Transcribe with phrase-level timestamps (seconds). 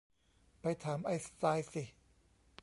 [0.61, 1.83] ไปถามไอน์สไตน์สิ